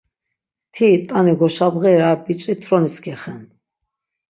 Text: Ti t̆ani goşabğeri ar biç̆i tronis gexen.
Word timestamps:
Ti 0.73 0.87
t̆ani 1.07 1.33
goşabğeri 1.39 2.03
ar 2.09 2.17
biç̆i 2.23 2.53
tronis 2.61 2.95
gexen. 3.03 3.41